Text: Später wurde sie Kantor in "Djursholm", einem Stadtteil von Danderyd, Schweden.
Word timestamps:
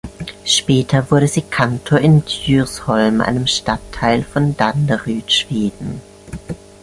Später 0.45 1.11
wurde 1.11 1.27
sie 1.27 1.43
Kantor 1.43 1.99
in 1.99 2.25
"Djursholm", 2.25 3.21
einem 3.21 3.45
Stadtteil 3.45 4.23
von 4.23 4.57
Danderyd, 4.57 5.31
Schweden. 5.31 6.01